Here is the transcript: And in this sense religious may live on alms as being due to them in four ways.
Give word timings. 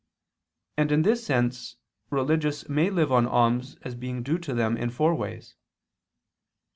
And 0.77 0.91
in 0.91 1.03
this 1.03 1.23
sense 1.23 1.75
religious 2.09 2.67
may 2.67 2.89
live 2.89 3.11
on 3.11 3.27
alms 3.27 3.75
as 3.83 3.93
being 3.93 4.23
due 4.23 4.39
to 4.39 4.55
them 4.55 4.75
in 4.75 4.89
four 4.89 5.13
ways. 5.13 5.53